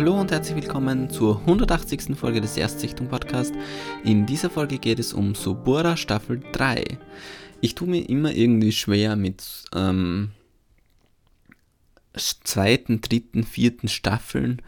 Hallo 0.00 0.18
und 0.18 0.30
herzlich 0.30 0.56
willkommen 0.56 1.10
zur 1.10 1.40
180. 1.40 2.16
Folge 2.16 2.40
des 2.40 2.56
Erstsichtung 2.56 3.08
Podcast. 3.08 3.52
In 4.02 4.24
dieser 4.24 4.48
Folge 4.48 4.78
geht 4.78 4.98
es 4.98 5.12
um 5.12 5.34
Subura 5.34 5.98
Staffel 5.98 6.40
3. 6.52 6.98
Ich 7.60 7.74
tue 7.74 7.86
mir 7.86 8.08
immer 8.08 8.32
irgendwie 8.32 8.72
schwer 8.72 9.14
mit 9.14 9.44
ähm, 9.74 10.30
zweiten, 12.14 13.02
dritten, 13.02 13.44
vierten 13.44 13.88
Staffeln, 13.88 14.62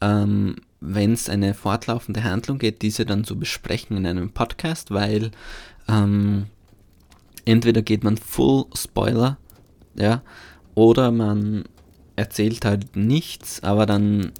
ähm, 0.00 0.56
wenn 0.80 1.12
es 1.12 1.28
eine 1.28 1.52
fortlaufende 1.52 2.24
Handlung 2.24 2.58
geht, 2.58 2.80
diese 2.80 3.04
dann 3.04 3.24
zu 3.24 3.38
besprechen 3.38 3.94
in 3.94 4.06
einem 4.06 4.30
Podcast, 4.30 4.90
weil 4.90 5.32
ähm, 5.86 6.46
entweder 7.44 7.82
geht 7.82 8.04
man 8.04 8.16
Full 8.16 8.64
Spoiler, 8.74 9.36
ja, 9.96 10.22
oder 10.74 11.10
man 11.10 11.64
erzählt 12.16 12.64
halt 12.64 12.96
nichts, 12.96 13.62
aber 13.62 13.84
dann 13.84 14.32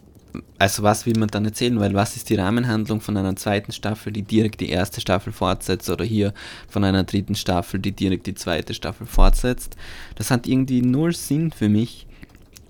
also 0.59 0.83
was 0.83 1.07
will 1.07 1.19
man 1.19 1.29
dann 1.29 1.45
erzählen, 1.45 1.79
weil 1.79 1.95
was 1.95 2.17
ist 2.17 2.31
die 2.31 2.35
Rahmenhandlung 2.35 3.01
von 3.01 3.17
einer 3.17 3.37
zweiten 3.37 3.73
Staffel, 3.73 4.13
die 4.13 4.23
direkt 4.23 4.61
die 4.61 4.71
erste 4.71 5.01
Staffel 5.01 5.33
fortsetzt 5.33 5.89
oder 5.91 6.05
hier 6.05 6.35
von 6.69 6.85
einer 6.85 7.05
dritten 7.05 7.35
Staffel, 7.35 7.81
die 7.81 7.93
direkt 7.93 8.27
die 8.27 8.35
zweite 8.35 8.75
Staffel 8.75 9.07
fortsetzt. 9.07 9.77
Das 10.17 10.31
hat 10.31 10.47
irgendwie 10.47 10.83
null 10.83 11.15
Sinn 11.15 11.53
für 11.53 11.69
mich 11.69 12.07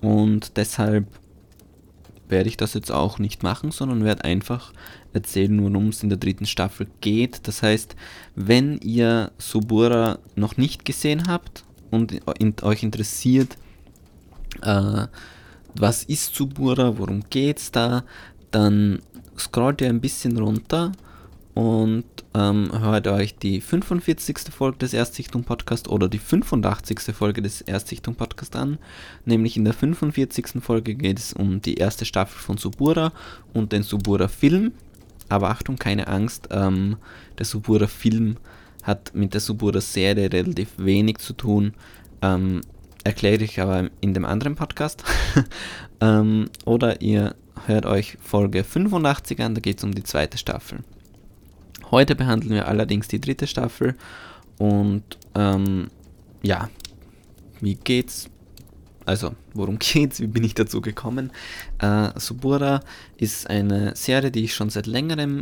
und 0.00 0.56
deshalb 0.56 1.06
werde 2.28 2.48
ich 2.48 2.56
das 2.56 2.74
jetzt 2.74 2.92
auch 2.92 3.18
nicht 3.18 3.42
machen, 3.42 3.70
sondern 3.70 4.04
werde 4.04 4.24
einfach 4.24 4.72
erzählen, 5.12 5.62
worum 5.62 5.88
es 5.88 6.02
in 6.02 6.10
der 6.10 6.18
dritten 6.18 6.46
Staffel 6.46 6.86
geht. 7.00 7.48
Das 7.48 7.62
heißt, 7.62 7.96
wenn 8.34 8.78
ihr 8.78 9.32
Subura 9.38 10.18
noch 10.36 10.56
nicht 10.56 10.84
gesehen 10.84 11.26
habt 11.26 11.64
und 11.90 12.20
euch 12.62 12.82
interessiert, 12.82 13.56
äh, 14.62 15.06
was 15.80 16.02
ist 16.04 16.34
Subura, 16.34 16.98
worum 16.98 17.22
geht's 17.30 17.70
da, 17.70 18.04
dann 18.50 19.00
scrollt 19.38 19.80
ihr 19.80 19.88
ein 19.88 20.00
bisschen 20.00 20.36
runter 20.36 20.92
und 21.54 22.04
ähm, 22.34 22.70
hört 22.72 23.08
euch 23.08 23.36
die 23.36 23.60
45. 23.60 24.38
Folge 24.52 24.78
des 24.78 24.94
Erstsichtung 24.94 25.42
Podcast 25.42 25.88
oder 25.88 26.08
die 26.08 26.20
85. 26.20 27.00
Folge 27.12 27.42
des 27.42 27.62
Erstsichtung 27.62 28.14
Podcast 28.14 28.54
an. 28.54 28.78
Nämlich 29.24 29.56
in 29.56 29.64
der 29.64 29.74
45. 29.74 30.62
Folge 30.62 30.94
geht 30.94 31.18
es 31.18 31.32
um 31.32 31.60
die 31.60 31.74
erste 31.74 32.04
Staffel 32.04 32.38
von 32.38 32.58
Subura 32.58 33.12
und 33.54 33.72
den 33.72 33.82
Subura 33.82 34.28
Film. 34.28 34.72
Aber 35.28 35.50
Achtung, 35.50 35.78
keine 35.78 36.06
Angst, 36.06 36.48
ähm, 36.52 36.96
der 37.38 37.44
Subura 37.44 37.88
Film 37.88 38.36
hat 38.84 39.12
mit 39.14 39.34
der 39.34 39.40
Subura 39.40 39.80
Serie 39.80 40.32
relativ 40.32 40.68
wenig 40.76 41.18
zu 41.18 41.32
tun. 41.32 41.74
Ähm, 42.22 42.60
erkläre 43.08 43.42
ich 43.42 43.58
aber 43.58 43.88
in 44.02 44.12
dem 44.12 44.26
anderen 44.26 44.54
Podcast. 44.54 45.02
ähm, 46.00 46.50
oder 46.66 47.00
ihr 47.00 47.34
hört 47.66 47.86
euch 47.86 48.18
Folge 48.20 48.64
85 48.64 49.40
an, 49.40 49.54
da 49.54 49.60
geht 49.60 49.78
es 49.78 49.84
um 49.84 49.94
die 49.94 50.02
zweite 50.02 50.36
Staffel. 50.36 50.80
Heute 51.90 52.14
behandeln 52.14 52.52
wir 52.52 52.68
allerdings 52.68 53.08
die 53.08 53.20
dritte 53.20 53.46
Staffel 53.46 53.96
und 54.58 55.04
ähm, 55.34 55.88
ja, 56.42 56.68
wie 57.60 57.76
geht's? 57.76 58.28
Also, 59.06 59.34
worum 59.54 59.78
geht's? 59.78 60.20
Wie 60.20 60.26
bin 60.26 60.44
ich 60.44 60.54
dazu 60.54 60.82
gekommen? 60.82 61.32
Äh, 61.78 62.10
Subura 62.16 62.80
ist 63.16 63.48
eine 63.48 63.96
Serie, 63.96 64.30
die 64.30 64.44
ich 64.44 64.54
schon 64.54 64.68
seit 64.68 64.86
längerem 64.86 65.40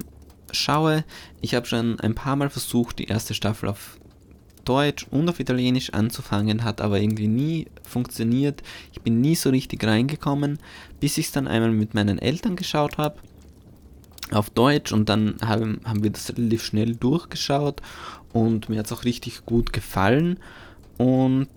schaue. 0.53 1.05
Ich 1.41 1.57
habe 1.57 1.67
schon 1.67 1.99
ein 1.99 2.15
paar 2.15 2.37
Mal 2.37 2.49
versucht, 2.49 3.01
die 3.01 3.07
erste 3.07 3.35
Staffel 3.35 3.69
auf 3.69 3.99
Deutsch 4.67 5.07
und 5.11 5.29
auf 5.29 5.41
Italienisch 5.41 5.91
anzufangen, 5.95 6.65
hat 6.65 6.83
aber 6.83 7.01
irgendwie 7.01 7.29
nie 7.29 7.67
funktioniert. 7.83 8.63
Ich 8.93 9.01
bin 9.01 9.21
nie 9.23 9.35
so 9.35 9.51
richtig 9.51 9.85
reingekommen, 9.85 10.59
bis 11.01 11.17
ich 11.17 11.27
es 11.27 11.33
dann 11.33 11.49
einmal 11.49 11.71
mit 11.71 11.95
meinen 11.95 12.19
Eltern 12.19 12.57
geschaut 12.57 12.99
habe 12.99 13.17
auf 14.33 14.51
Deutsch 14.51 14.93
und 14.93 15.09
dann 15.09 15.37
haben, 15.45 15.81
haben 15.85 16.03
wir 16.03 16.11
das 16.11 16.37
relativ 16.37 16.65
schnell 16.65 16.97
durchgeschaut 16.97 17.81
und 18.33 18.69
mir 18.69 18.81
hat 18.81 18.87
es 18.87 18.93
auch 18.93 19.05
richtig 19.05 19.47
gut 19.47 19.73
gefallen 19.73 20.39
und 20.99 21.49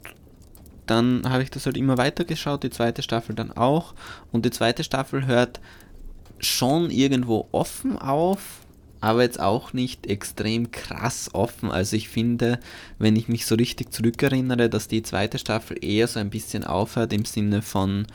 dann 0.86 1.28
habe 1.30 1.44
ich 1.44 1.52
das 1.52 1.66
halt 1.66 1.78
immer 1.78 1.98
weiter 1.98 2.26
geschaut, 2.26 2.64
die 2.64 2.70
zweite 2.70 3.02
Staffel 3.02 3.36
dann 3.36 3.52
auch 3.52 3.94
und 4.32 4.46
die 4.46 4.52
zweite 4.52 4.84
Staffel 4.84 5.26
hört 5.26 5.60
schon 6.40 6.90
irgendwo 6.90 7.48
offen 7.52 7.98
auf, 7.98 8.62
aber 9.02 9.24
jetzt 9.24 9.40
auch 9.40 9.74
nicht 9.74 10.08
extrem 10.08 10.72
krass 10.72 11.30
offen. 11.34 11.72
Also 11.72 11.96
ich 11.96 12.10
finde, 12.10 12.60
wenn 12.98 13.16
ich 13.16 13.28
mich 13.28 13.46
so 13.46 13.56
richtig 13.56 13.94
zurückerinnere, 13.94 14.70
dass 14.70 14.88
die 14.88 15.04
zweite 15.04 15.40
Staffel 15.40 15.78
eher 15.84 16.08
so 16.08 16.20
ein 16.20 16.30
bisschen 16.30 16.64
aufhört 16.64 17.14
im 17.14 17.26
Sinne 17.26 17.62
von, 17.62 18.08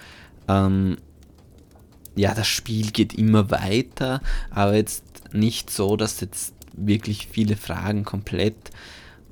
ähm, 0.49 0.99
ja, 2.17 2.35
das 2.35 2.49
Spiel 2.49 2.91
geht 2.91 3.15
immer 3.15 3.51
weiter, 3.51 4.21
aber 4.51 4.75
jetzt 4.77 5.05
nicht 5.33 5.71
so, 5.71 5.97
dass 5.97 6.21
jetzt 6.21 6.55
wirklich 6.77 7.29
viele 7.29 7.57
Fragen 7.57 8.05
komplett 8.05 8.57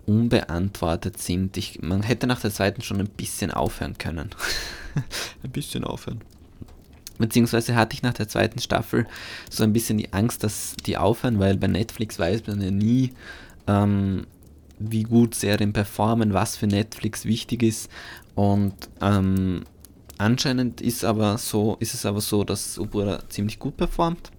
unbeantwortet 0.07 1.19
sind. 1.19 1.57
Ich, 1.57 1.81
man 1.81 2.03
hätte 2.03 2.27
nach 2.27 2.41
der 2.41 2.51
zweiten 2.51 2.83
schon 2.83 2.99
ein 2.99 3.09
bisschen 3.09 3.51
aufhören 3.51 3.99
können. 3.99 4.31
ein 5.45 5.51
bisschen 5.51 5.85
aufhören. 5.85 6.23
Beziehungsweise 7.19 7.75
hatte 7.75 7.95
ich 7.95 8.03
nach 8.03 8.15
der 8.15 8.28
zweiten 8.28 8.59
Staffel 8.59 9.06
so 9.50 9.65
ein 9.65 9.73
bisschen 9.73 9.99
die 9.99 10.12
Angst, 10.12 10.43
dass 10.45 10.75
die 10.87 10.97
aufhören, 10.97 11.39
weil 11.39 11.56
bei 11.56 11.69
Netflix 11.69 12.19
weiß 12.19 12.47
man 12.47 12.61
ja 12.61 12.71
nie, 12.71 13.12
ähm, 13.67 14.27
wie 14.78 15.05
gut 15.05 15.34
Serien 15.34 15.73
performen, 15.73 16.33
was 16.33 16.56
für 16.56 16.67
Netflix 16.67 17.25
wichtig 17.25 17.62
ist. 17.62 17.91
Und 18.34 18.75
ähm, 19.00 19.65
anscheinend 20.19 20.81
ist, 20.81 21.05
aber 21.05 21.39
so, 21.39 21.77
ist 21.81 21.95
es 21.95 22.06
aber 22.06 22.21
so, 22.21 22.45
dass 22.45 22.78
Ubura 22.78 23.29
ziemlich 23.29 23.59
gut 23.59 23.77
performt. 23.77 24.31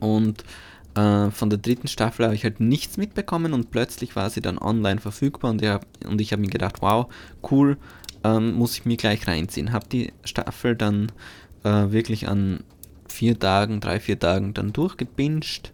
Und 0.00 0.44
äh, 0.94 1.30
von 1.30 1.48
der 1.48 1.58
dritten 1.58 1.88
Staffel 1.88 2.24
habe 2.26 2.34
ich 2.34 2.44
halt 2.44 2.60
nichts 2.60 2.96
mitbekommen 2.96 3.52
und 3.52 3.70
plötzlich 3.70 4.16
war 4.16 4.28
sie 4.30 4.42
dann 4.42 4.58
online 4.58 5.00
verfügbar 5.00 5.52
und, 5.52 5.64
hab, 5.64 5.86
und 6.06 6.20
ich 6.20 6.32
habe 6.32 6.42
mir 6.42 6.50
gedacht, 6.50 6.82
wow, 6.82 7.06
cool, 7.50 7.78
ähm, 8.24 8.54
muss 8.54 8.74
ich 8.74 8.84
mir 8.84 8.96
gleich 8.96 9.26
reinziehen. 9.26 9.72
Habe 9.72 9.86
die 9.90 10.12
Staffel 10.24 10.76
dann 10.76 11.10
äh, 11.64 11.90
wirklich 11.90 12.28
an 12.28 12.64
vier 13.08 13.38
Tagen, 13.38 13.80
drei, 13.80 14.00
vier 14.00 14.18
Tagen 14.18 14.54
dann 14.54 14.72
durchgebinged. 14.72 15.72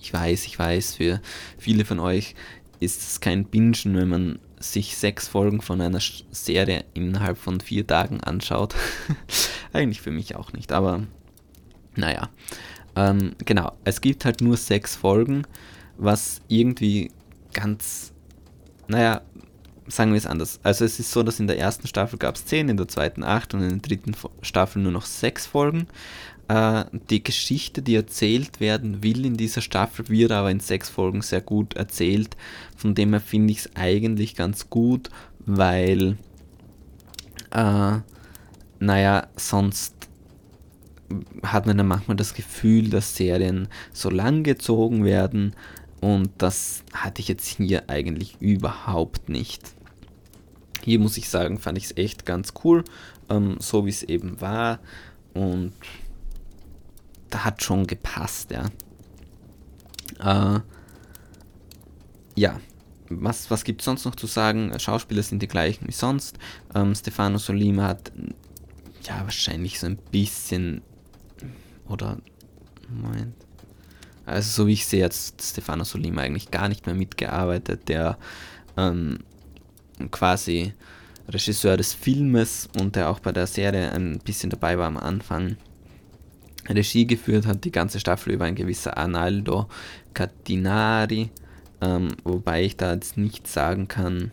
Ich 0.00 0.12
weiß, 0.12 0.46
ich 0.46 0.58
weiß, 0.58 0.94
für 0.94 1.20
viele 1.58 1.84
von 1.84 2.00
euch 2.00 2.34
ist 2.80 3.02
es 3.02 3.20
kein 3.20 3.44
Bingen, 3.44 3.96
wenn 3.96 4.08
man 4.08 4.38
sich 4.58 4.96
sechs 4.96 5.28
Folgen 5.28 5.60
von 5.60 5.80
einer 5.80 6.00
Serie 6.30 6.84
innerhalb 6.94 7.38
von 7.38 7.60
vier 7.60 7.86
Tagen 7.86 8.20
anschaut. 8.20 8.74
Eigentlich 9.72 10.00
für 10.00 10.10
mich 10.10 10.36
auch 10.36 10.52
nicht, 10.52 10.72
aber 10.72 11.06
naja. 11.94 12.28
Ähm, 12.94 13.32
genau, 13.44 13.72
es 13.84 14.00
gibt 14.00 14.24
halt 14.24 14.40
nur 14.40 14.56
sechs 14.56 14.96
Folgen, 14.96 15.46
was 15.96 16.40
irgendwie 16.48 17.10
ganz, 17.52 18.12
naja, 18.86 19.22
sagen 19.94 20.12
wir 20.12 20.18
es 20.18 20.26
anders. 20.26 20.60
Also 20.62 20.84
es 20.84 20.98
ist 20.98 21.10
so, 21.10 21.22
dass 21.22 21.40
in 21.40 21.46
der 21.46 21.58
ersten 21.58 21.86
Staffel 21.86 22.18
gab 22.18 22.36
es 22.36 22.46
10, 22.46 22.68
in 22.68 22.76
der 22.76 22.88
zweiten 22.88 23.22
8 23.22 23.54
und 23.54 23.62
in 23.62 23.68
der 23.68 23.78
dritten 23.78 24.14
Staffel 24.40 24.82
nur 24.82 24.92
noch 24.92 25.04
6 25.04 25.46
Folgen. 25.46 25.86
Äh, 26.48 26.84
die 27.10 27.22
Geschichte, 27.22 27.82
die 27.82 27.94
erzählt 27.94 28.60
werden 28.60 29.02
will 29.02 29.24
in 29.24 29.36
dieser 29.36 29.60
Staffel, 29.60 30.08
wird 30.08 30.32
aber 30.32 30.50
in 30.50 30.60
6 30.60 30.88
Folgen 30.88 31.22
sehr 31.22 31.40
gut 31.40 31.74
erzählt. 31.74 32.36
Von 32.76 32.94
dem 32.94 33.10
her 33.10 33.20
finde 33.20 33.52
ich 33.52 33.58
es 33.60 33.76
eigentlich 33.76 34.34
ganz 34.34 34.70
gut, 34.70 35.10
weil, 35.40 36.16
äh, 37.50 37.98
naja, 38.80 39.26
sonst 39.36 39.94
hat 41.42 41.66
man 41.66 41.76
dann 41.76 41.88
manchmal 41.88 42.16
das 42.16 42.32
Gefühl, 42.32 42.88
dass 42.88 43.16
Serien 43.16 43.68
so 43.92 44.08
lang 44.08 44.44
gezogen 44.44 45.04
werden 45.04 45.54
und 46.00 46.30
das 46.38 46.82
hatte 46.92 47.20
ich 47.20 47.28
jetzt 47.28 47.46
hier 47.46 47.88
eigentlich 47.88 48.36
überhaupt 48.40 49.28
nicht. 49.28 49.62
Hier 50.84 50.98
muss 50.98 51.16
ich 51.16 51.28
sagen, 51.28 51.58
fand 51.58 51.78
ich 51.78 51.84
es 51.84 51.96
echt 51.96 52.26
ganz 52.26 52.52
cool, 52.64 52.84
ähm, 53.28 53.56
so 53.60 53.86
wie 53.86 53.90
es 53.90 54.02
eben 54.02 54.40
war. 54.40 54.80
Und 55.34 55.72
da 57.30 57.44
hat 57.44 57.62
schon 57.62 57.86
gepasst, 57.86 58.50
ja. 58.50 58.66
Äh, 60.56 60.60
ja, 62.34 62.60
was, 63.08 63.50
was 63.50 63.64
gibt 63.64 63.80
es 63.80 63.84
sonst 63.84 64.04
noch 64.04 64.14
zu 64.14 64.26
sagen? 64.26 64.72
Schauspieler 64.78 65.22
sind 65.22 65.42
die 65.42 65.48
gleichen 65.48 65.86
wie 65.86 65.92
sonst. 65.92 66.38
Ähm, 66.74 66.94
Stefano 66.94 67.38
Solima 67.38 67.88
hat 67.88 68.12
ja 69.04 69.20
wahrscheinlich 69.22 69.80
so 69.80 69.86
ein 69.86 69.98
bisschen 70.10 70.82
oder 71.88 72.18
Moment. 72.88 73.34
Also 74.24 74.62
so 74.62 74.66
wie 74.66 74.74
ich 74.74 74.86
sehe, 74.86 75.04
hat 75.04 75.14
Stefano 75.14 75.84
Solima 75.84 76.22
eigentlich 76.22 76.50
gar 76.50 76.68
nicht 76.68 76.86
mehr 76.86 76.94
mitgearbeitet. 76.94 77.88
Der 77.88 78.18
ähm, 78.76 79.18
quasi 80.10 80.74
Regisseur 81.28 81.76
des 81.76 81.92
Filmes 81.94 82.68
und 82.78 82.96
der 82.96 83.10
auch 83.10 83.20
bei 83.20 83.32
der 83.32 83.46
Serie 83.46 83.92
ein 83.92 84.18
bisschen 84.18 84.50
dabei 84.50 84.78
war 84.78 84.86
am 84.86 84.96
Anfang. 84.96 85.56
Regie 86.68 87.06
geführt 87.06 87.46
hat 87.46 87.64
die 87.64 87.72
ganze 87.72 88.00
Staffel 88.00 88.32
über 88.32 88.44
ein 88.44 88.54
gewisser 88.54 88.96
Arnaldo 88.96 89.68
Catinari, 90.14 91.30
ähm, 91.80 92.08
wobei 92.24 92.64
ich 92.64 92.76
da 92.76 92.92
jetzt 92.94 93.16
nicht 93.16 93.48
sagen 93.48 93.88
kann, 93.88 94.30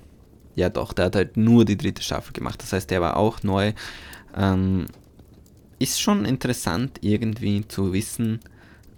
ja 0.55 0.69
doch, 0.69 0.93
der 0.93 1.05
hat 1.05 1.15
halt 1.15 1.37
nur 1.37 1.65
die 1.65 1.77
dritte 1.77 2.03
Staffel 2.03 2.33
gemacht, 2.33 2.61
das 2.61 2.73
heißt, 2.73 2.89
der 2.91 3.01
war 3.01 3.17
auch 3.17 3.43
neu. 3.43 3.73
Ähm, 4.35 4.85
ist 5.79 6.01
schon 6.01 6.25
interessant 6.25 6.99
irgendwie 7.01 7.67
zu 7.67 7.93
wissen, 7.93 8.41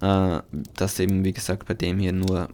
äh, 0.01 0.39
dass 0.75 1.00
eben, 1.00 1.23
wie 1.23 1.31
gesagt, 1.31 1.68
bei 1.68 1.75
dem 1.75 2.00
hier 2.00 2.12
nur 2.12 2.50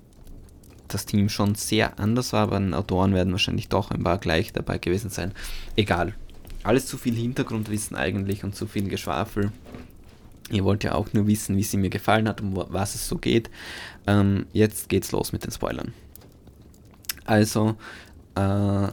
das 0.88 1.06
Team 1.06 1.30
schon 1.30 1.56
sehr 1.56 2.00
anders 2.00 2.34
war, 2.34 2.44
aber 2.44 2.60
den 2.60 2.74
Autoren 2.74 3.13
werden 3.13 3.31
wahrscheinlich 3.31 3.69
doch 3.69 3.92
ein 3.92 4.04
paar 4.04 4.18
gleich 4.18 4.54
dabei 4.54 4.78
gewesen 4.78 5.10
sein. 5.10 5.34
Egal. 5.75 6.13
Alles 6.63 6.86
zu 6.86 6.98
viel 6.98 7.16
Hintergrundwissen 7.16 7.95
eigentlich 7.95 8.44
und 8.44 8.56
zu 8.56 8.68
viel 8.68 8.89
Geschwafel. 8.89 9.51
Ihr 10.50 10.63
wollt 10.63 10.84
ja 10.84 10.95
auch 10.95 11.12
nur 11.13 11.28
wissen, 11.28 11.57
wie 11.57 11.63
sie 11.63 11.78
mir 11.78 11.89
gefallen 11.89 12.28
hat 12.28 12.42
und 12.42 12.56
was 12.56 12.95
es 12.95 13.07
so 13.07 13.18
geht. 13.18 13.50
Ähm, 14.06 14.45
jetzt 14.54 14.89
geht's 14.89 15.12
los 15.12 15.34
mit 15.34 15.44
den 15.44 15.51
Spoilern. 15.51 15.94
Also, 17.25 17.75
äh, 18.36 18.88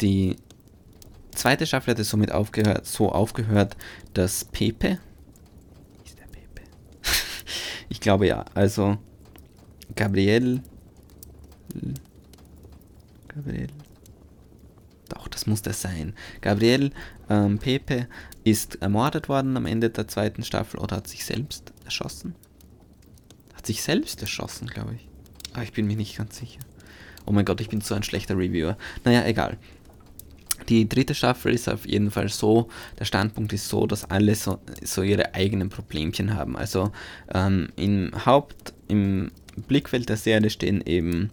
die 0.00 0.36
zweite 1.30 1.66
Staffel 1.66 1.92
hat 1.92 2.00
es 2.00 2.10
somit 2.10 2.32
aufgehört, 2.32 2.86
so 2.86 3.12
aufgehört, 3.12 3.76
dass 4.14 4.44
Pepe. 4.44 4.98
Ist 6.04 6.18
der 6.18 6.24
Pepe? 6.24 6.62
ich 7.88 8.00
glaube 8.00 8.26
ja. 8.26 8.44
Also, 8.54 8.98
Gabriel. 9.94 10.62
Gabriel. 13.38 13.68
Doch, 15.08 15.28
das 15.28 15.46
muss 15.46 15.62
das 15.62 15.80
sein. 15.80 16.14
Gabriel 16.40 16.90
ähm, 17.30 17.58
Pepe 17.58 18.08
ist 18.44 18.82
ermordet 18.82 19.28
worden 19.28 19.56
am 19.56 19.66
Ende 19.66 19.90
der 19.90 20.08
zweiten 20.08 20.42
Staffel 20.42 20.80
oder 20.80 20.96
hat 20.96 21.08
sich 21.08 21.24
selbst 21.24 21.72
erschossen? 21.84 22.34
Hat 23.54 23.66
sich 23.66 23.82
selbst 23.82 24.20
erschossen, 24.20 24.66
glaube 24.66 24.94
ich. 24.94 25.08
Aber 25.54 25.62
ich 25.62 25.72
bin 25.72 25.86
mir 25.86 25.96
nicht 25.96 26.16
ganz 26.16 26.38
sicher. 26.38 26.60
Oh 27.26 27.32
mein 27.32 27.44
Gott, 27.44 27.60
ich 27.60 27.68
bin 27.68 27.80
so 27.80 27.94
ein 27.94 28.02
schlechter 28.02 28.36
Reviewer. 28.36 28.76
Naja, 29.04 29.24
egal. 29.24 29.56
Die 30.68 30.88
dritte 30.88 31.14
Staffel 31.14 31.54
ist 31.54 31.68
auf 31.68 31.86
jeden 31.86 32.10
Fall 32.10 32.28
so, 32.28 32.68
der 32.98 33.04
Standpunkt 33.04 33.52
ist 33.52 33.68
so, 33.68 33.86
dass 33.86 34.04
alle 34.10 34.34
so, 34.34 34.58
so 34.82 35.02
ihre 35.02 35.34
eigenen 35.34 35.70
Problemchen 35.70 36.34
haben. 36.34 36.56
Also 36.56 36.92
ähm, 37.32 37.68
im 37.76 38.10
Haupt, 38.26 38.74
im 38.88 39.30
Blickfeld 39.68 40.08
der 40.08 40.16
Serie 40.16 40.50
stehen 40.50 40.82
eben 40.84 41.30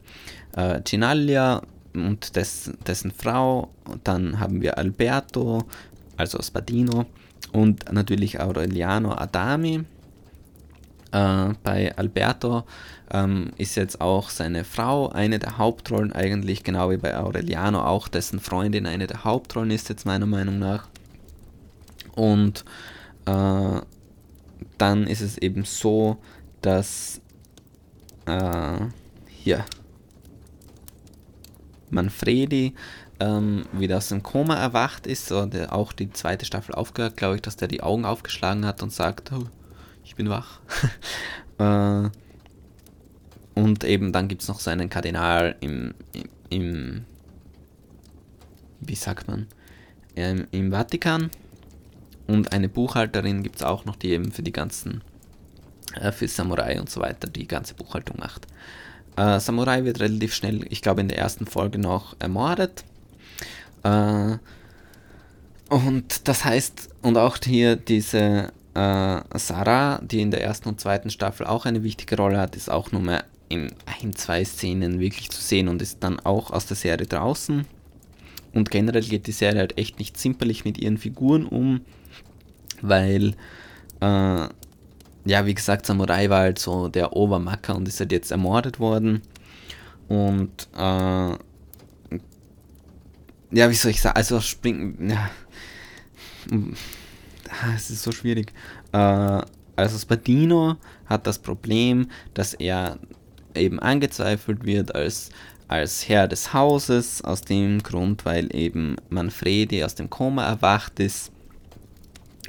äh, 0.55 0.81
Ginalia 0.81 1.61
und 2.03 2.35
des, 2.35 2.71
dessen 2.85 3.11
Frau, 3.11 3.69
dann 4.03 4.39
haben 4.39 4.61
wir 4.61 4.77
Alberto, 4.77 5.63
also 6.17 6.41
Spadino 6.41 7.05
und 7.51 7.91
natürlich 7.91 8.39
Aureliano 8.39 9.13
Adami. 9.13 9.83
Äh, 11.11 11.53
bei 11.63 11.95
Alberto 11.97 12.63
ähm, 13.11 13.51
ist 13.57 13.75
jetzt 13.75 14.01
auch 14.01 14.29
seine 14.29 14.63
Frau 14.63 15.09
eine 15.09 15.39
der 15.39 15.57
Hauptrollen 15.57 16.11
eigentlich, 16.11 16.63
genau 16.63 16.89
wie 16.89 16.97
bei 16.97 17.17
Aureliano 17.17 17.81
auch, 17.81 18.07
dessen 18.07 18.39
Freundin 18.39 18.85
eine 18.85 19.07
der 19.07 19.23
Hauptrollen 19.23 19.71
ist 19.71 19.89
jetzt 19.89 20.05
meiner 20.05 20.25
Meinung 20.25 20.59
nach. 20.59 20.87
Und 22.15 22.65
äh, 23.25 23.81
dann 24.77 25.07
ist 25.07 25.21
es 25.21 25.37
eben 25.37 25.65
so, 25.65 26.17
dass 26.61 27.21
äh, 28.25 28.79
hier 29.27 29.63
Manfredi 31.89 32.73
ähm, 33.19 33.65
wieder 33.71 33.97
aus 33.97 34.09
dem 34.09 34.23
Koma 34.23 34.55
erwacht 34.55 35.07
ist, 35.07 35.31
oder 35.31 35.73
auch 35.73 35.93
die 35.93 36.11
zweite 36.11 36.45
Staffel 36.45 36.75
aufgehört, 36.75 37.17
glaube 37.17 37.35
ich, 37.35 37.41
dass 37.41 37.55
der 37.55 37.67
die 37.67 37.81
Augen 37.81 38.05
aufgeschlagen 38.05 38.65
hat 38.65 38.83
und 38.83 38.91
sagt, 38.91 39.31
oh, 39.31 39.45
ich 40.03 40.15
bin 40.15 40.29
wach. 40.29 40.59
äh, 41.57 42.09
und 43.55 43.83
eben 43.83 44.11
dann 44.11 44.27
gibt 44.27 44.41
es 44.41 44.47
noch 44.47 44.59
so 44.59 44.69
einen 44.69 44.89
Kardinal 44.89 45.55
im, 45.61 45.93
im, 46.49 47.05
wie 48.81 48.95
sagt 48.95 49.27
man, 49.27 49.47
ähm, 50.15 50.47
im 50.51 50.71
Vatikan. 50.71 51.29
Und 52.27 52.53
eine 52.53 52.69
Buchhalterin 52.69 53.43
gibt 53.43 53.57
es 53.57 53.63
auch 53.63 53.85
noch, 53.85 53.95
die 53.95 54.09
eben 54.09 54.31
für 54.31 54.43
die 54.43 54.51
ganzen, 54.51 55.01
äh, 55.93 56.11
für 56.11 56.27
Samurai 56.27 56.79
und 56.79 56.89
so 56.89 56.99
weiter 56.99 57.27
die 57.27 57.47
ganze 57.47 57.75
Buchhaltung 57.75 58.17
macht. 58.19 58.47
Äh, 59.15 59.39
Samurai 59.39 59.83
wird 59.85 59.99
relativ 59.99 60.33
schnell, 60.33 60.65
ich 60.69 60.81
glaube 60.81 61.01
in 61.01 61.07
der 61.07 61.17
ersten 61.17 61.45
Folge 61.47 61.79
noch 61.79 62.15
ermordet. 62.19 62.83
Äh, 63.83 64.37
und 65.69 66.27
das 66.27 66.45
heißt, 66.45 66.89
und 67.01 67.17
auch 67.17 67.37
hier 67.43 67.75
diese 67.75 68.51
äh, 68.75 69.21
Sarah, 69.37 69.99
die 70.03 70.21
in 70.21 70.31
der 70.31 70.43
ersten 70.43 70.69
und 70.69 70.79
zweiten 70.79 71.09
Staffel 71.09 71.45
auch 71.45 71.65
eine 71.65 71.83
wichtige 71.83 72.17
Rolle 72.17 72.39
hat, 72.39 72.55
ist 72.55 72.69
auch 72.69 72.91
nur 72.91 73.01
mehr 73.01 73.23
in 73.49 73.71
ein, 74.01 74.15
zwei 74.15 74.43
Szenen 74.43 74.99
wirklich 74.99 75.29
zu 75.29 75.41
sehen 75.41 75.67
und 75.67 75.81
ist 75.81 76.03
dann 76.03 76.19
auch 76.19 76.51
aus 76.51 76.65
der 76.65 76.75
Serie 76.75 77.07
draußen. 77.07 77.65
Und 78.53 78.71
generell 78.71 79.03
geht 79.03 79.27
die 79.27 79.31
Serie 79.31 79.59
halt 79.59 79.77
echt 79.77 79.99
nicht 79.99 80.17
zimperlich 80.17 80.65
mit 80.65 80.77
ihren 80.77 80.97
Figuren 80.97 81.45
um, 81.45 81.81
weil 82.81 83.35
äh, 84.01 84.47
ja, 85.25 85.45
wie 85.45 85.55
gesagt, 85.55 85.85
Samurai 85.85 86.29
war 86.29 86.41
halt 86.41 86.59
so 86.59 86.87
der 86.87 87.13
Obermacker 87.13 87.75
und 87.75 87.87
ist 87.87 87.99
halt 87.99 88.11
jetzt 88.11 88.31
ermordet 88.31 88.79
worden. 88.79 89.21
Und, 90.07 90.67
äh, 90.77 91.31
ja, 93.51 93.69
wie 93.69 93.73
soll 93.73 93.91
ich 93.91 94.01
sagen, 94.01 94.15
also 94.15 94.39
springen, 94.39 95.09
ja, 95.09 95.29
es 97.75 97.89
ist 97.89 98.03
so 98.03 98.11
schwierig. 98.11 98.53
Äh, 98.91 99.41
also 99.75 99.97
Spadino 99.97 100.77
hat 101.07 101.25
das 101.25 101.39
Problem, 101.39 102.07
dass 102.33 102.53
er 102.53 102.99
eben 103.55 103.79
angezweifelt 103.79 104.63
wird 104.63 104.93
als, 104.93 105.31
als 105.67 106.07
Herr 106.07 106.27
des 106.27 106.53
Hauses, 106.53 107.23
aus 107.23 107.41
dem 107.41 107.81
Grund, 107.81 108.25
weil 108.25 108.55
eben 108.55 108.95
Manfredi 109.09 109.83
aus 109.83 109.95
dem 109.95 110.09
Koma 110.09 110.45
erwacht 110.45 110.99
ist 110.99 111.31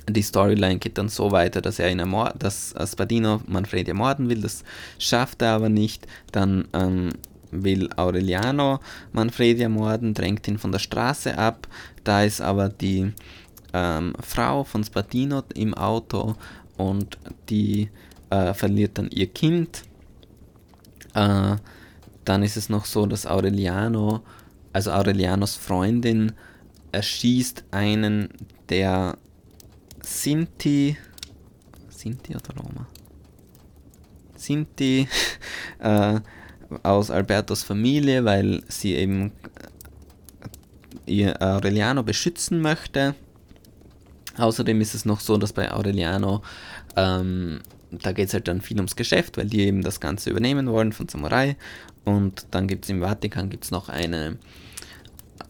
die 0.09 0.23
Storyline 0.23 0.79
geht 0.79 0.99
dann 0.99 1.09
so 1.09 1.33
weiter, 1.33 1.61
dass 1.61 1.79
er 1.79 1.91
ihn 1.91 1.99
ermord 1.99 2.35
dass 2.39 2.75
Spadino 2.87 3.41
Manfredi 3.47 3.91
ermorden 3.91 4.29
will, 4.29 4.41
das 4.41 4.65
schafft 4.99 5.43
er 5.43 5.51
aber 5.51 5.69
nicht. 5.69 6.07
Dann 6.33 6.69
ähm, 6.73 7.11
will 7.51 7.89
Aureliano 7.97 8.81
Manfredi 9.13 9.63
ermorden, 9.63 10.15
drängt 10.15 10.47
ihn 10.49 10.59
von 10.59 10.73
der 10.73 10.79
Straße 10.79 11.37
ab. 11.37 11.67
Da 12.05 12.23
ist 12.23 12.41
aber 12.41 12.69
die 12.69 13.13
ähm, 13.73 14.15
Frau 14.21 14.65
von 14.65 14.85
Spadino 14.85 15.43
im 15.55 15.75
Auto 15.75 16.37
und 16.77 17.19
die 17.49 17.91
äh, 18.31 18.55
verliert 18.55 18.99
dann 18.99 19.09
ihr 19.11 19.27
Kind. 19.27 19.83
Äh, 21.15 21.57
dann 22.25 22.43
ist 22.43 22.57
es 22.57 22.69
noch 22.69 22.85
so, 22.85 23.07
dass 23.07 23.27
Aureliano, 23.27 24.21
also 24.73 24.93
Aurelianos 24.93 25.57
Freundin, 25.57 26.33
erschießt 26.93 27.65
einen 27.71 28.29
der 28.69 29.19
Sinti. 30.07 30.97
Sinti 31.89 32.37
oder 32.37 32.55
Roma? 32.57 32.87
Sinti 34.37 35.09
äh, 35.81 36.21
aus 36.85 37.11
Albertos 37.11 37.65
Familie, 37.65 38.25
weil 38.25 38.63
sie 38.69 38.95
eben 38.95 39.33
äh, 41.07 41.13
ihr 41.13 41.43
Aureliano 41.43 42.05
beschützen 42.05 42.61
möchte. 42.61 43.17
Außerdem 44.39 44.81
ist 44.81 44.95
es 44.95 45.07
noch 45.07 45.19
so, 45.19 45.39
dass 45.39 45.53
bei 45.53 45.73
Aureliano, 45.73 46.43
ähm, 46.95 47.61
da 47.91 48.13
geht 48.13 48.29
es 48.29 48.35
halt 48.35 48.47
dann 48.47 48.61
viel 48.61 48.77
ums 48.77 48.95
Geschäft, 48.95 49.37
weil 49.37 49.47
die 49.47 49.63
eben 49.63 49.83
das 49.83 49.99
Ganze 49.99 50.31
übernehmen 50.31 50.69
wollen 50.71 50.93
von 50.93 51.09
Samurai. 51.09 51.57
Und 52.05 52.47
dann 52.53 52.69
gibt 52.69 52.85
es 52.85 52.91
im 52.91 53.01
Vatikan 53.01 53.51
gibt's 53.51 53.73
noch 53.73 53.89
eine 53.89 54.39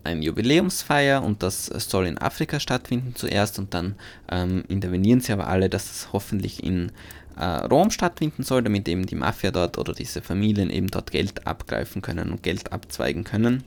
eine 0.06 0.24
Jubiläumsfeier 0.24 1.22
und 1.22 1.42
das 1.42 1.66
soll 1.66 2.06
in 2.06 2.18
Afrika 2.18 2.60
stattfinden 2.60 3.14
zuerst 3.14 3.58
und 3.58 3.74
dann 3.74 3.96
ähm, 4.30 4.64
intervenieren 4.68 5.20
sie 5.20 5.32
aber 5.32 5.48
alle, 5.48 5.68
dass 5.68 5.90
es 5.90 6.08
hoffentlich 6.12 6.64
in 6.64 6.92
äh, 7.36 7.44
Rom 7.44 7.90
stattfinden 7.90 8.42
soll, 8.42 8.62
damit 8.62 8.88
eben 8.88 9.06
die 9.06 9.14
Mafia 9.14 9.50
dort 9.50 9.78
oder 9.78 9.92
diese 9.92 10.22
Familien 10.22 10.70
eben 10.70 10.88
dort 10.88 11.10
Geld 11.10 11.46
abgreifen 11.46 12.02
können 12.02 12.30
und 12.30 12.42
Geld 12.42 12.72
abzweigen 12.72 13.24
können. 13.24 13.64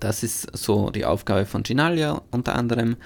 Das 0.00 0.22
ist 0.22 0.56
so 0.56 0.90
die 0.90 1.04
Aufgabe 1.04 1.46
von 1.46 1.62
Ginalia 1.62 2.22
unter 2.30 2.54
anderem. 2.54 2.96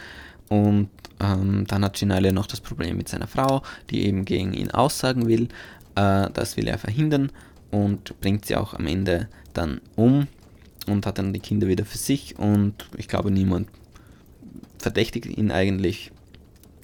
Und 0.48 0.90
ähm, 1.20 1.66
dann 1.66 1.84
hat 1.84 1.98
Ginalia 1.98 2.32
noch 2.32 2.46
das 2.46 2.60
Problem 2.60 2.96
mit 2.96 3.08
seiner 3.08 3.26
Frau, 3.26 3.62
die 3.90 4.04
eben 4.06 4.24
gegen 4.24 4.52
ihn 4.52 4.70
aussagen 4.70 5.26
will. 5.26 5.48
Äh, 5.94 6.28
das 6.32 6.56
will 6.56 6.66
er 6.66 6.78
verhindern 6.78 7.30
und 7.70 8.20
bringt 8.20 8.44
sie 8.46 8.56
auch 8.56 8.74
am 8.74 8.86
Ende 8.86 9.28
dann 9.54 9.80
um 9.96 10.28
und 10.86 11.06
hat 11.06 11.18
dann 11.18 11.32
die 11.32 11.40
Kinder 11.40 11.68
wieder 11.68 11.84
für 11.84 11.98
sich 11.98 12.38
und 12.38 12.86
ich 12.96 13.08
glaube 13.08 13.30
niemand 13.30 13.68
verdächtigt 14.78 15.26
ihn 15.26 15.50
eigentlich. 15.50 16.10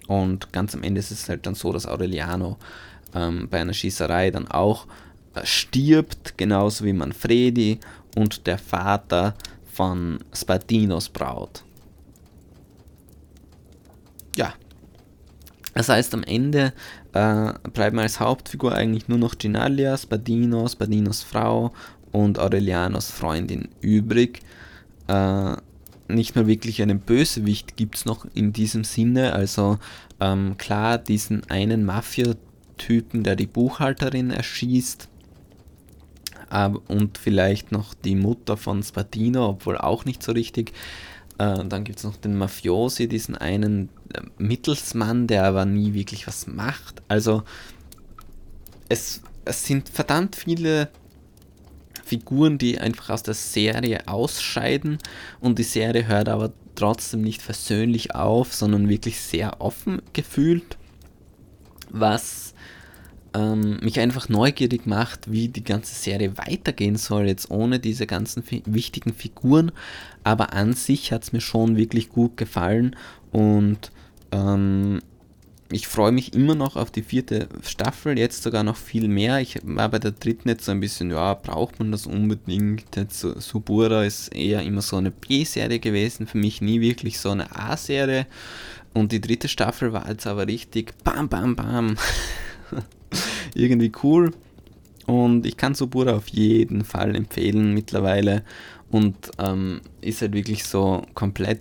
Und 0.06 0.52
ganz 0.52 0.74
am 0.74 0.82
Ende 0.82 1.00
ist 1.00 1.10
es 1.10 1.28
halt 1.28 1.46
dann 1.46 1.54
so, 1.54 1.72
dass 1.72 1.86
Aureliano 1.86 2.56
ähm, 3.14 3.48
bei 3.50 3.60
einer 3.60 3.74
Schießerei 3.74 4.30
dann 4.30 4.48
auch 4.48 4.86
äh, 5.34 5.44
stirbt, 5.44 6.38
genauso 6.38 6.84
wie 6.84 6.92
Manfredi 6.92 7.78
und 8.16 8.46
der 8.46 8.58
Vater 8.58 9.34
von 9.72 10.20
Spadinos 10.32 11.08
Braut. 11.08 11.62
Ja. 14.36 14.54
Das 15.74 15.88
heißt, 15.88 16.14
am 16.14 16.24
Ende 16.24 16.72
äh, 17.12 17.52
bleiben 17.72 17.98
als 17.98 18.18
Hauptfigur 18.18 18.74
eigentlich 18.74 19.08
nur 19.08 19.18
noch 19.18 19.38
Ginalia, 19.38 19.96
Spadino, 19.96 20.66
Spadinos 20.66 21.22
Frau 21.22 21.72
und 22.12 22.38
Aurelianos 22.38 23.10
Freundin 23.10 23.68
übrig. 23.80 24.40
Äh, 25.08 25.56
nicht 26.08 26.36
mal 26.36 26.46
wirklich 26.46 26.80
einen 26.82 27.00
Bösewicht 27.00 27.76
gibt 27.76 27.96
es 27.96 28.04
noch 28.04 28.26
in 28.34 28.52
diesem 28.52 28.84
Sinne. 28.84 29.32
Also 29.32 29.78
ähm, 30.20 30.56
klar, 30.58 30.98
diesen 30.98 31.48
einen 31.50 31.84
Mafia-Typen, 31.84 33.24
der 33.24 33.36
die 33.36 33.46
Buchhalterin 33.46 34.30
erschießt. 34.30 35.08
Äh, 36.50 36.70
und 36.88 37.18
vielleicht 37.18 37.72
noch 37.72 37.94
die 37.94 38.14
Mutter 38.14 38.56
von 38.56 38.82
Spadino, 38.82 39.48
obwohl 39.48 39.76
auch 39.76 40.04
nicht 40.04 40.22
so 40.22 40.32
richtig. 40.32 40.72
Äh, 41.38 41.64
dann 41.64 41.84
gibt 41.84 41.98
es 41.98 42.04
noch 42.04 42.16
den 42.16 42.36
Mafiosi, 42.36 43.08
diesen 43.08 43.36
einen 43.36 43.90
äh, 44.14 44.22
Mittelsmann, 44.38 45.26
der 45.26 45.44
aber 45.44 45.64
nie 45.64 45.94
wirklich 45.94 46.26
was 46.26 46.46
macht. 46.46 47.02
Also 47.08 47.42
es, 48.88 49.22
es 49.44 49.64
sind 49.64 49.88
verdammt 49.88 50.36
viele 50.36 50.88
Figuren, 52.08 52.58
die 52.58 52.78
einfach 52.78 53.10
aus 53.10 53.22
der 53.22 53.34
Serie 53.34 54.08
ausscheiden 54.08 54.98
und 55.40 55.58
die 55.58 55.64
Serie 55.64 56.06
hört 56.06 56.28
aber 56.28 56.52
trotzdem 56.74 57.22
nicht 57.22 57.42
versöhnlich 57.42 58.14
auf, 58.14 58.54
sondern 58.54 58.88
wirklich 58.88 59.20
sehr 59.20 59.60
offen 59.60 60.00
gefühlt, 60.12 60.78
was 61.90 62.54
ähm, 63.34 63.78
mich 63.82 64.00
einfach 64.00 64.28
neugierig 64.28 64.86
macht, 64.86 65.30
wie 65.30 65.48
die 65.48 65.64
ganze 65.64 65.94
Serie 65.94 66.38
weitergehen 66.38 66.96
soll, 66.96 67.26
jetzt 67.26 67.50
ohne 67.50 67.78
diese 67.78 68.06
ganzen 68.06 68.42
wichtigen 68.66 69.12
Figuren, 69.12 69.72
aber 70.24 70.52
an 70.52 70.72
sich 70.72 71.12
hat 71.12 71.24
es 71.24 71.32
mir 71.32 71.40
schon 71.40 71.76
wirklich 71.76 72.08
gut 72.08 72.36
gefallen 72.36 72.96
und 73.32 73.90
ähm, 74.32 75.00
ich 75.70 75.86
freue 75.86 76.12
mich 76.12 76.32
immer 76.32 76.54
noch 76.54 76.76
auf 76.76 76.90
die 76.90 77.02
vierte 77.02 77.48
Staffel, 77.62 78.18
jetzt 78.18 78.42
sogar 78.42 78.62
noch 78.62 78.76
viel 78.76 79.06
mehr. 79.06 79.40
Ich 79.40 79.58
war 79.64 79.90
bei 79.90 79.98
der 79.98 80.12
dritten 80.12 80.48
jetzt 80.48 80.64
so 80.64 80.72
ein 80.72 80.80
bisschen, 80.80 81.10
ja, 81.10 81.34
braucht 81.34 81.78
man 81.78 81.92
das 81.92 82.06
unbedingt? 82.06 82.96
Jetzt, 82.96 83.20
Subura 83.20 84.04
ist 84.04 84.34
eher 84.34 84.62
immer 84.62 84.80
so 84.80 84.96
eine 84.96 85.10
B-Serie 85.10 85.78
gewesen, 85.78 86.26
für 86.26 86.38
mich 86.38 86.62
nie 86.62 86.80
wirklich 86.80 87.18
so 87.18 87.30
eine 87.30 87.54
A-Serie. 87.54 88.26
Und 88.94 89.12
die 89.12 89.20
dritte 89.20 89.48
Staffel 89.48 89.92
war 89.92 90.08
jetzt 90.08 90.26
aber 90.26 90.46
richtig 90.46 90.94
bam, 91.04 91.28
bam, 91.28 91.54
bam. 91.54 91.96
Irgendwie 93.54 93.92
cool. 94.02 94.32
Und 95.06 95.44
ich 95.44 95.58
kann 95.58 95.74
Subura 95.74 96.14
auf 96.14 96.28
jeden 96.28 96.84
Fall 96.84 97.14
empfehlen 97.14 97.74
mittlerweile. 97.74 98.42
Und 98.90 99.16
ähm, 99.38 99.82
ist 100.00 100.22
halt 100.22 100.32
wirklich 100.32 100.64
so 100.64 101.04
komplett 101.12 101.60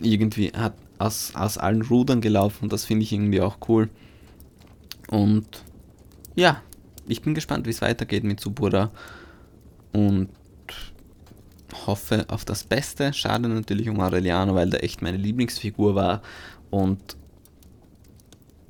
irgendwie 0.00 0.52
hat 0.52 0.74
aus, 1.00 1.32
aus 1.34 1.58
allen 1.58 1.82
Rudern 1.82 2.20
gelaufen 2.20 2.64
und 2.64 2.72
das 2.72 2.84
finde 2.84 3.04
ich 3.04 3.12
irgendwie 3.12 3.40
auch 3.40 3.56
cool. 3.68 3.88
Und 5.08 5.64
ja, 6.34 6.62
ich 7.08 7.22
bin 7.22 7.34
gespannt, 7.34 7.66
wie 7.66 7.70
es 7.70 7.82
weitergeht 7.82 8.22
mit 8.22 8.38
Subura 8.38 8.90
und 9.92 10.28
hoffe 11.86 12.26
auf 12.28 12.44
das 12.44 12.64
Beste. 12.64 13.12
Schade 13.12 13.48
natürlich 13.48 13.88
um 13.88 14.00
Aureliano, 14.00 14.54
weil 14.54 14.70
der 14.70 14.84
echt 14.84 15.02
meine 15.02 15.16
Lieblingsfigur 15.16 15.94
war 15.94 16.22
und 16.68 17.16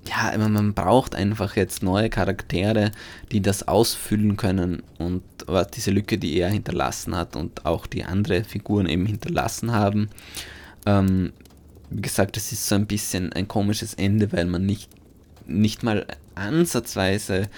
ja, 0.09 0.37
man 0.39 0.73
braucht 0.73 1.15
einfach 1.15 1.57
jetzt 1.57 1.83
neue 1.83 2.09
Charaktere, 2.09 2.91
die 3.33 3.43
das 3.43 3.69
ausfüllen 3.69 4.37
können 4.37 4.83
und 4.99 5.23
diese 5.75 5.91
Lücke, 5.91 6.17
die 6.17 6.39
er 6.39 6.49
hinterlassen 6.49 7.15
hat 7.15 7.37
und 7.37 7.67
auch 7.67 7.87
die 7.87 8.05
andere 8.05 8.45
Figuren 8.45 8.87
eben 8.87 9.05
hinterlassen 9.05 9.73
haben. 9.73 10.09
Ähm, 10.87 11.33
wie 11.91 12.03
gesagt, 12.03 12.37
es 12.37 12.53
ist 12.53 12.67
so 12.67 12.77
ein 12.77 12.87
bisschen 12.87 13.33
ein 13.33 13.49
komisches 13.49 13.95
Ende, 13.95 14.33
weil 14.33 14.47
man 14.47 14.65
nicht, 14.65 14.89
nicht 15.47 15.83
mal 15.83 16.07
ansatzweise 16.35 17.49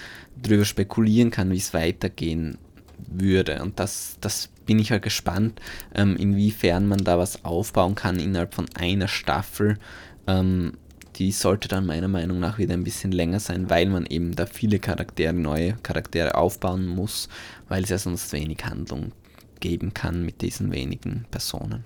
darüber 0.43 0.65
spekulieren 0.65 1.31
kann, 1.31 1.51
wie 1.51 1.59
es 1.59 1.75
weitergehen 1.75 2.59
würde. 3.07 3.63
Und 3.63 3.79
das, 3.79 4.17
das 4.21 4.49
bin 4.67 4.79
ich 4.79 4.91
halt 4.91 5.03
gespannt, 5.03 5.61
ähm, 5.95 6.17
inwiefern 6.17 6.87
man 6.89 7.05
da 7.05 7.19
was 7.19 7.45
aufbauen 7.45 7.95
kann 7.95 8.19
innerhalb 8.19 8.55
von 8.55 8.67
einer 8.75 9.09
Staffel. 9.09 9.79
Ähm, 10.27 10.75
die 11.17 11.31
sollte 11.31 11.69
dann 11.69 11.85
meiner 11.85 12.09
Meinung 12.09 12.41
nach 12.41 12.57
wieder 12.59 12.73
ein 12.73 12.85
bisschen 12.85 13.13
länger 13.13 13.39
sein, 13.39 13.69
weil 13.69 13.87
man 13.87 14.07
eben 14.07 14.35
da 14.35 14.47
viele 14.47 14.79
Charaktere, 14.79 15.35
neue 15.35 15.75
Charaktere 15.83 16.35
aufbauen 16.35 16.87
muss, 16.87 17.29
weil 17.69 17.85
es 17.85 17.91
ja 17.91 17.99
sonst 17.99 18.33
wenig 18.33 18.65
Handlung 18.65 19.13
geben 19.61 19.93
kann 19.93 20.25
mit 20.25 20.41
diesen 20.41 20.73
wenigen 20.73 21.27
Personen. 21.31 21.85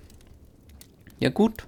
Ja 1.19 1.29
gut, 1.29 1.67